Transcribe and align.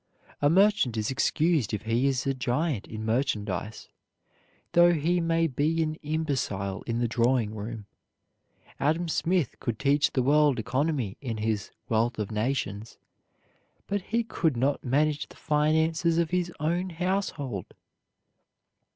A 0.41 0.49
merchant 0.49 0.97
is 0.97 1.11
excused 1.11 1.75
if 1.75 1.83
he 1.83 2.07
is 2.07 2.25
a 2.25 2.33
giant 2.33 2.87
in 2.87 3.05
merchandise, 3.05 3.87
though 4.71 4.93
he 4.93 5.21
may 5.21 5.45
be 5.45 5.83
an 5.83 5.93
imbecile 6.01 6.81
in 6.87 6.97
the 6.97 7.07
drawing 7.07 7.53
room. 7.53 7.85
Adam 8.79 9.07
Smith 9.07 9.59
could 9.59 9.77
teach 9.77 10.09
the 10.13 10.23
world 10.23 10.57
economy 10.57 11.17
in 11.21 11.37
his 11.37 11.69
"Wealth 11.87 12.17
of 12.17 12.31
Nations," 12.31 12.97
but 13.85 14.01
he 14.01 14.23
could 14.23 14.57
not 14.57 14.83
manage 14.83 15.27
the 15.29 15.35
finances 15.35 16.17
of 16.17 16.31
his 16.31 16.51
own 16.59 16.89
household. 16.89 17.75